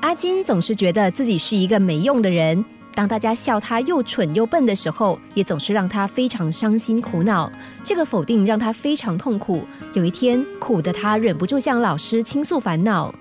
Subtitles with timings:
[0.00, 2.64] 阿金总是觉得自己是一个没用的人。
[2.94, 7.50] 当大家笑他又蠢又笨的时候，也总是让他非常伤心苦恼。
[7.84, 9.62] 这个否定让他非常痛苦。
[9.92, 13.14] 有一天，苦的他忍不住向老师倾诉烦恼。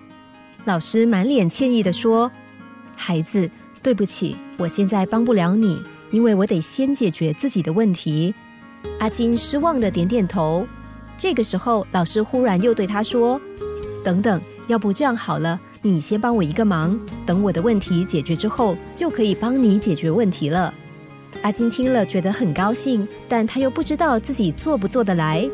[0.65, 2.31] 老师满脸歉意的说
[2.95, 3.49] ：“孩子，
[3.83, 8.33] 对不起，我现在帮不了你，因为我得先解决自己的问题。”
[8.99, 10.65] 阿金失望的点点头。
[11.17, 13.39] 这个时候，老师忽然又对他说
[14.03, 20.73] ：“等等，要不这样好了。”你先帮我一个忙，等我的问题解决之后，就可以帮你解决问题了。
[21.41, 25.49] 阿金听了觉得很高兴，但他又不知道自己做不做得来。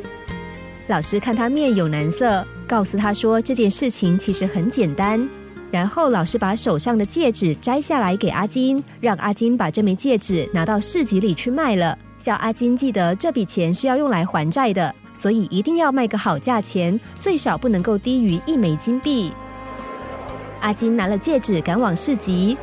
[0.88, 5.28] 老师看他面有难色，告诉他说这件事情其实很简单。
[5.70, 19.32] 然后老师把手上的戒指摘下来给阿金，让阿金把这枚戒指拿到市集里去卖了，叫阿金记得这笔钱是要用来还债的，所以一定要卖个好价钱，最少不能够低于一枚金币。
[20.66, 22.58] 阿金拿了戒指，赶往市集。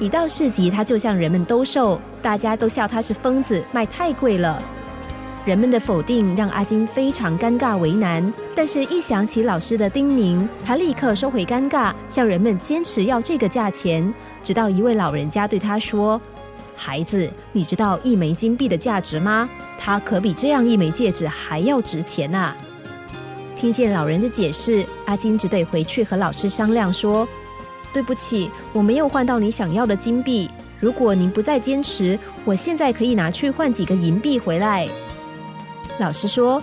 [0.00, 4.60] 一到市集，他就向人们兜售，大家都笑他是疯子，卖太贵了。
[5.44, 14.12] 人们的否定让阿金非常尴尬为难，但是一想起老师的叮咛，他立刻收回尴尬，向人们坚持要这个价钱。
[14.42, 16.20] 直到一位老人家对他说
[16.74, 19.48] ：“孩子，你知道一枚金币的价值吗？
[19.78, 22.52] 它可比这样一枚戒指还要值钱呐！”
[23.56, 27.26] 听见老人的解释，阿金只得回去和老师商量说
[27.90, 30.50] ：“对不起，我没有换到你想要的金币。
[30.78, 34.86] 如果您不再坚持，我现在可以拿去换几个银币回来。”
[35.98, 36.62] 老师说：“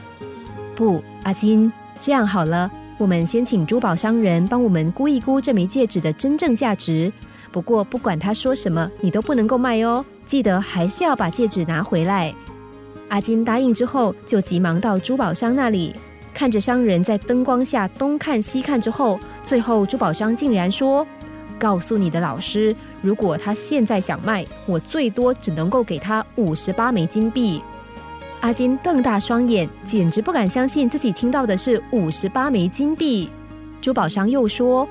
[0.78, 7.12] 不，阿金，这样好了，我们先请珠宝商人帮我们估一估这枚戒指的真正价值。
[7.52, 10.06] 不过不管他说什么，你都不能够卖哦。
[10.28, 12.32] 记得还是要把戒指拿回来。”
[13.10, 15.96] 阿金答应之后，就急忙到珠宝商那里。
[16.34, 21.06] 看着商人在灯光下东看西看之后，最后珠宝商竟然说
[21.60, 27.62] ：“告诉你的老师，如果他现在想卖，我最多只能够给他五十八枚金币。”
[28.42, 33.30] 阿金瞪大双眼，简直不敢相信自己听到的是五十八枚金币。
[33.80, 34.88] 珠宝商又说：“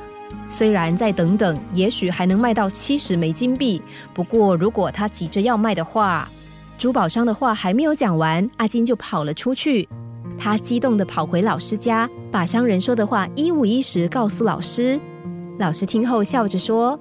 [0.48, 3.82] 虽然再等等，也许还能卖到七十枚金币。
[4.14, 6.31] 不过如果他急着要卖的话……”
[6.78, 9.88] 珠宝商的话还没有讲完，阿金就跑了出去。
[10.38, 14.98] 他激动地跑回老师家，把商人说的话一五一十告诉老师。
[15.59, 16.98] 老师听后笑着说：“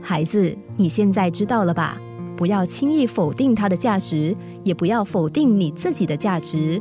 [0.00, 2.00] 孩子，你现在知道了吧？
[2.36, 6.80] 不要轻易否定它的价值，也不要否定你自己的价值。”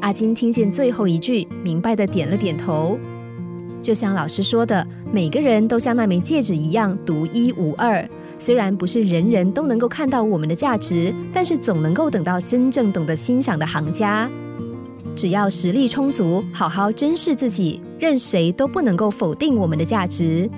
[0.00, 2.98] 阿金听见最后一句，明白的点了点头。
[3.82, 8.06] 就像老师说的，每个人都像那枚戒指一样独一无二。
[8.38, 14.30] 虽然不是人人都能够看到我们的价值，但是总能够等到真正懂得欣赏的行家。
[15.20, 20.48] 只要实力充足，好好珍视自己，任谁都不能够否定我们的价值。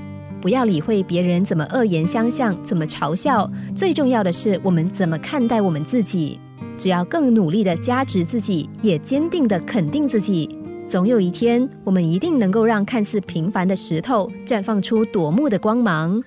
[0.41, 3.51] 不要理会别人怎么恶言相向，怎么嘲笑。
[3.75, 6.39] 最重要的是，我们怎么看待我们自己。
[6.79, 10.49] 只要更努力的加持自己，也坚定的肯定自己，
[10.87, 16.23] 总有一天，我们一定能够让看似平凡的石头绽放出夺目的光芒。